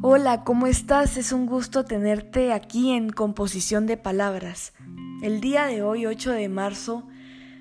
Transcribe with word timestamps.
Hola, 0.00 0.44
¿cómo 0.44 0.68
estás? 0.68 1.16
Es 1.16 1.32
un 1.32 1.46
gusto 1.46 1.84
tenerte 1.84 2.52
aquí 2.52 2.92
en 2.92 3.10
Composición 3.10 3.86
de 3.86 3.96
Palabras. 3.96 4.72
El 5.22 5.40
día 5.40 5.66
de 5.66 5.82
hoy, 5.82 6.06
8 6.06 6.30
de 6.30 6.48
marzo, 6.48 7.08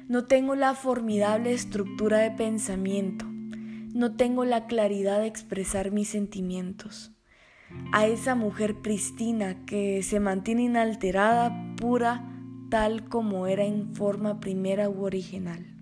no 0.08 0.26
tengo 0.26 0.54
la 0.54 0.76
formidable 0.76 1.52
estructura 1.52 2.20
de 2.20 2.30
pensamiento, 2.30 3.26
no 3.26 4.16
tengo 4.16 4.46
la 4.46 4.68
claridad 4.68 5.20
de 5.20 5.26
expresar 5.26 5.90
mis 5.90 6.10
sentimientos. 6.10 7.12
A 7.92 8.06
esa 8.06 8.36
mujer 8.36 8.84
pristina 8.84 9.66
que 9.66 10.04
se 10.04 10.20
mantiene 10.20 10.62
inalterada, 10.62 11.74
pura, 11.76 12.24
tal 12.70 13.10
como 13.10 13.48
era 13.48 13.64
en 13.64 13.96
forma 13.96 14.40
primera 14.40 14.90
u 14.90 15.06
original. 15.06 15.77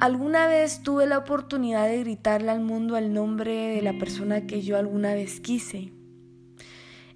Alguna 0.00 0.46
vez 0.46 0.84
tuve 0.84 1.08
la 1.08 1.18
oportunidad 1.18 1.88
de 1.88 1.98
gritarle 1.98 2.52
al 2.52 2.60
mundo 2.60 2.96
el 2.96 3.12
nombre 3.12 3.52
de 3.52 3.82
la 3.82 3.98
persona 3.98 4.46
que 4.46 4.62
yo 4.62 4.76
alguna 4.76 5.12
vez 5.12 5.40
quise. 5.40 5.92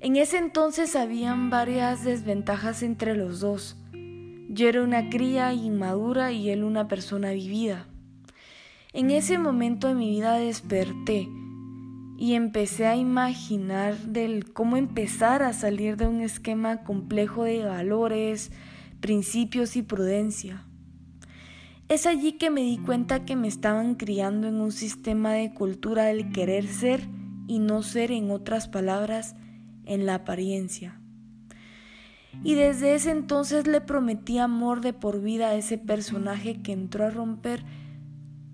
En 0.01 0.17
ese 0.17 0.39
entonces 0.39 0.97
habían 0.97 1.49
varias 1.49 2.03
desventajas 2.03 2.83
entre 2.83 3.15
los 3.15 3.39
dos. 3.39 3.77
Yo 4.49 4.69
era 4.69 4.83
una 4.83 5.11
cría 5.11 5.53
inmadura 5.53 6.33
y 6.33 6.51
él 6.51 6.65
una 6.65 6.89
persona 6.89 7.31
vivida. 7.31 7.87
En 8.93 9.13
ese 9.13 9.39
momento 9.39 9.87
de 9.87 9.95
mi 9.95 10.11
vida 10.11 10.35
desperté 10.35 11.29
y 12.19 12.35
empecé 12.35 12.89
a 12.89 12.97
imaginar 12.97 13.95
cómo 14.55 14.77
empezar 14.77 15.45
a 15.45 15.53
salir 15.53 15.97
de 15.97 16.09
un 16.09 16.21
esquema 16.21 16.83
complejo 16.83 17.45
de 17.45 17.65
valores, 17.65 18.51
principios 19.01 19.77
y 19.77 19.83
prudencia. 19.83 20.67
Es 21.93 22.07
allí 22.07 22.33
que 22.33 22.49
me 22.49 22.63
di 22.63 22.79
cuenta 22.79 23.27
que 23.27 23.37
me 23.37 23.49
estaban 23.49 23.97
criando 23.97 24.49
en 24.49 24.63
un 24.63 24.73
sistema 24.73 25.33
de 25.33 25.53
cultura 25.53 26.05
del 26.05 26.33
querer 26.33 26.67
ser 26.67 27.07
y 27.47 27.59
no 27.59 27.83
ser, 27.83 28.13
en 28.13 28.31
otras 28.31 28.67
palabras, 28.67 29.37
en 29.85 30.07
la 30.07 30.15
apariencia. 30.15 30.99
Y 32.43 32.55
desde 32.55 32.95
ese 32.95 33.11
entonces 33.11 33.67
le 33.67 33.83
prometí 33.83 34.39
amor 34.39 34.81
de 34.81 34.95
por 34.95 35.21
vida 35.21 35.49
a 35.49 35.55
ese 35.55 35.77
personaje 35.77 36.63
que 36.63 36.73
entró 36.73 37.05
a 37.05 37.11
romper 37.11 37.63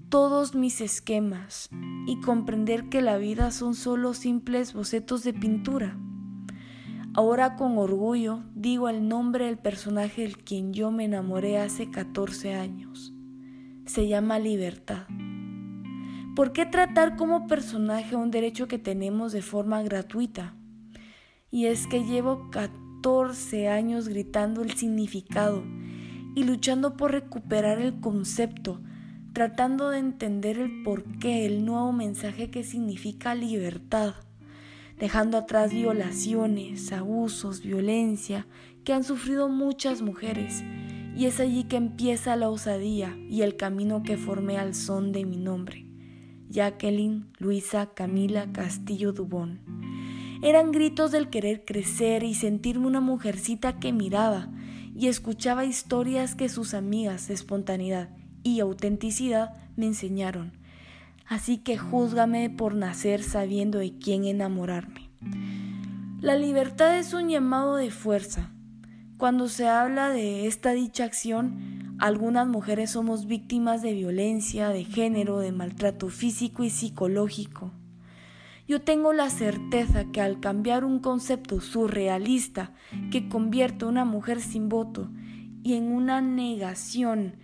todos 0.09 0.57
mis 0.57 0.81
esquemas 0.81 1.71
y 2.09 2.19
comprender 2.21 2.89
que 2.89 3.03
la 3.03 3.19
vida 3.19 3.53
son 3.53 3.77
solo 3.77 4.15
simples 4.15 4.73
bocetos 4.73 5.23
de 5.23 5.33
pintura. 5.33 5.97
Ahora 7.15 7.55
con 7.55 7.79
orgullo 7.79 8.43
digo 8.57 8.89
el 8.89 9.07
nombre 9.07 9.45
del 9.45 9.59
personaje 9.59 10.23
del 10.23 10.39
quien 10.39 10.73
yo 10.73 10.91
me 10.91 11.05
enamoré 11.05 11.59
hace 11.59 11.89
14 11.89 12.55
años 12.55 13.15
se 13.89 14.07
llama 14.07 14.39
libertad. 14.39 15.07
¿Por 16.37 16.53
qué 16.53 16.67
tratar 16.67 17.17
como 17.17 17.47
personaje 17.47 18.15
un 18.15 18.31
derecho 18.31 18.69
que 18.69 18.79
tenemos 18.79 19.33
de 19.33 19.43
forma 19.43 19.83
gratuita? 19.83 20.55
Y 21.51 21.67
es 21.67 21.87
que 21.87 22.05
llevo 22.05 22.51
14 22.51 23.69
años 23.69 24.09
gritando 24.09 24.63
el 24.63 24.73
significado 24.75 25.65
y 26.37 26.45
luchando 26.45 26.97
por 26.97 27.13
recuperar 27.13 27.81
el 27.81 27.99
concepto, 27.99 28.81
tratando 29.33 29.89
de 29.91 29.99
entender 29.99 30.59
el 30.59 30.83
porqué, 30.83 31.47
el 31.47 31.65
nuevo 31.65 31.93
mensaje 31.93 32.51
que 32.51 32.65
significa 32.65 33.35
libertad, 33.35 34.15
dejando 34.99 35.39
atrás 35.39 35.73
violaciones, 35.73 36.93
abusos, 36.93 37.63
violencia 37.63 38.47
que 38.85 38.93
han 38.93 39.03
sufrido 39.03 39.49
muchas 39.49 40.03
mujeres 40.03 40.63
y 41.19 41.27
es 41.27 41.41
allí 41.41 41.65
que 41.65 41.75
empieza 41.75 42.37
la 42.37 42.49
osadía 42.49 43.17
y 43.29 43.43
el 43.43 43.57
camino 43.57 44.05
que 44.05 44.17
formé 44.17 44.57
al 44.57 44.77
son 44.77 45.11
de 45.11 45.25
mi 45.25 45.37
nombre. 45.37 45.85
Jacqueline 46.49 47.27
Luisa 47.39 47.91
Camila 47.93 48.53
Castillo 48.53 49.13
Dubón. 49.13 49.59
Eran 50.45 50.71
gritos 50.71 51.11
del 51.11 51.29
querer 51.29 51.65
crecer 51.65 52.23
y 52.23 52.35
sentirme 52.35 52.87
una 52.87 53.01
mujercita 53.01 53.81
que 53.81 53.93
miraba 53.93 54.49
y 54.95 55.09
escuchaba 55.09 55.65
historias 55.65 56.37
que 56.37 56.49
sus 56.49 56.73
amigas 56.73 57.27
de 57.27 57.35
espontaneidad 57.35 58.11
y 58.45 58.61
autenticidad 58.61 59.55
me 59.75 59.87
enseñaron. 59.87 60.53
Así 61.27 61.59
que 61.59 61.77
júzgame 61.77 62.49
por 62.49 62.77
nacer 62.77 63.25
sabiendo 63.25 63.81
de 63.81 63.99
quién 63.99 64.25
enamorarme. 64.25 65.11
La 66.21 66.37
libertad 66.37 66.97
es 66.97 67.13
un 67.13 67.29
llamado 67.29 67.75
de 67.75 67.91
fuerza, 67.91 68.53
cuando 69.19 69.49
se 69.49 69.69
habla 69.69 70.11
de 70.11 70.47
esta 70.47 70.71
dicha 70.71 71.03
acción, 71.03 71.97
algunas 71.99 72.47
mujeres 72.47 72.93
somos 72.93 73.27
víctimas 73.27 73.83
de 73.83 73.93
violencia, 73.93 74.69
de 74.69 74.85
género, 74.85 75.41
de 75.41 75.51
maltrato 75.51 76.09
físico 76.09 76.63
y 76.63 76.71
psicológico. 76.71 77.73
Yo 78.69 78.81
tengo 78.81 79.13
la 79.13 79.29
certeza 79.29 80.05
que 80.13 80.21
al 80.21 80.39
cambiar 80.39 80.85
un 80.85 81.01
concepto 81.01 81.61
surrealista 81.61 82.73
que 83.11 83.29
convierte 83.29 83.85
a 83.85 83.89
una 83.89 84.05
mujer 84.05 84.41
sin 84.41 84.69
voto 84.69 85.11
y 85.65 85.75
en 85.75 85.91
una 85.91 86.21
negación 86.21 87.35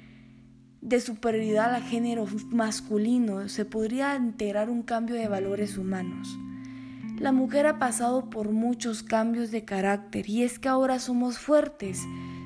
de 0.81 1.01
superioridad 1.01 1.75
al 1.75 1.83
género 1.83 2.27
masculino, 2.51 3.49
se 3.49 3.65
podría 3.65 4.15
integrar 4.15 4.71
un 4.71 4.83
cambio 4.83 5.17
de 5.17 5.27
valores 5.27 5.77
humanos. 5.77 6.39
La 7.19 7.31
mujer 7.31 7.67
ha 7.67 7.79
pasado 7.79 8.29
por 8.29 8.51
muchos 8.51 9.05
cambios 9.05 9.53
de 9.53 9.65
carácter 9.65 10.29
y 10.29 10.43
es 10.43 10.59
que 10.59 10.69
ahora 10.69 10.99
somos 10.99 11.39
fuertes. 11.39 12.03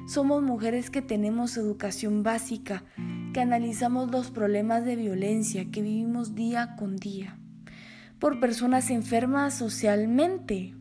Somos 0.06 0.42
mujeres 0.42 0.90
que 0.90 1.00
tenemos 1.00 1.56
educación 1.56 2.22
básica, 2.22 2.84
que 3.32 3.40
analizamos 3.40 4.10
los 4.10 4.30
problemas 4.30 4.84
de 4.84 4.96
violencia 4.96 5.70
que 5.70 5.82
vivimos 5.82 6.34
día 6.34 6.76
con 6.76 6.96
día, 6.96 7.38
por 8.18 8.40
personas 8.40 8.90
enfermas 8.90 9.54
socialmente. 9.54 10.74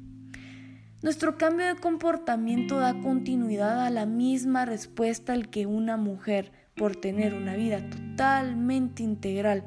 Nuestro 1.02 1.38
cambio 1.38 1.66
de 1.68 1.76
comportamiento 1.76 2.80
da 2.80 3.00
continuidad 3.00 3.86
a 3.86 3.90
la 3.90 4.06
misma 4.06 4.66
respuesta 4.66 5.32
al 5.32 5.50
que 5.50 5.66
una 5.66 5.96
mujer, 5.96 6.52
por 6.76 6.96
tener 6.96 7.34
una 7.34 7.56
vida 7.56 7.90
totalmente 7.90 9.02
integral 9.02 9.64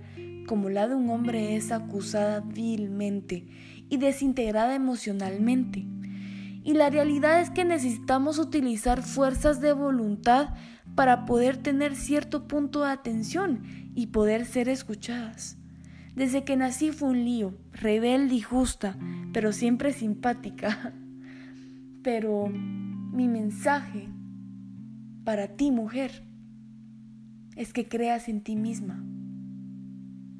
como 0.51 0.69
la 0.69 0.89
de 0.89 0.97
un 0.97 1.09
hombre, 1.11 1.55
es 1.55 1.71
acusada 1.71 2.41
vilmente 2.41 3.47
y 3.89 3.99
desintegrada 3.99 4.75
emocionalmente. 4.75 5.87
Y 6.65 6.75
la 6.75 6.91
realidad 6.91 7.41
es 7.41 7.51
que 7.51 7.65
necesitamos 7.65 8.41
utilizar 8.41 9.05
fuerzas 9.05 9.61
de 9.61 9.73
voluntad 9.73 10.55
para 10.97 11.25
poder 11.25 11.59
tener 11.59 11.95
cierto 11.95 12.49
punto 12.49 12.81
de 12.81 12.91
atención 12.91 13.63
y 13.95 14.09
poder 14.09 14.45
ser 14.45 14.69
escuchadas. 14.69 15.57
Desde 16.17 16.43
que 16.43 16.57
nací 16.57 16.91
fue 16.91 17.11
un 17.11 17.25
lío, 17.25 17.55
rebelde 17.71 18.35
y 18.35 18.41
justa, 18.41 18.99
pero 19.33 19.53
siempre 19.53 19.93
simpática. 19.93 20.93
Pero 22.03 22.49
mi 22.49 23.29
mensaje 23.29 24.09
para 25.23 25.47
ti, 25.47 25.71
mujer, 25.71 26.25
es 27.55 27.73
que 27.73 27.87
creas 27.87 28.29
en 28.29 28.41
ti 28.41 28.57
misma 28.57 29.05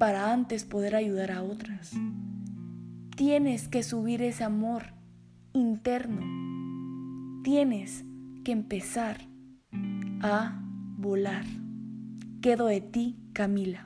para 0.01 0.33
antes 0.33 0.63
poder 0.63 0.95
ayudar 0.95 1.31
a 1.31 1.43
otras. 1.43 1.91
Tienes 3.15 3.67
que 3.67 3.83
subir 3.83 4.23
ese 4.23 4.43
amor 4.43 4.95
interno. 5.53 6.21
Tienes 7.43 8.03
que 8.43 8.51
empezar 8.51 9.17
a 10.23 10.59
volar. 10.97 11.45
Quedo 12.41 12.65
de 12.65 12.81
ti, 12.81 13.19
Camila. 13.31 13.85